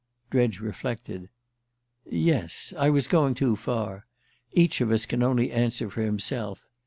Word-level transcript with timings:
Dredge 0.31 0.59
reflected. 0.61 1.29
"Yes: 2.09 2.73
I 2.75 2.89
was 2.89 3.07
going 3.07 3.35
too 3.35 3.55
far. 3.55 4.07
Each 4.51 4.81
of 4.81 4.89
us 4.89 5.05
can 5.05 5.21
only 5.21 5.51
answer 5.51 5.91
for 5.91 6.01
himself. 6.01 6.65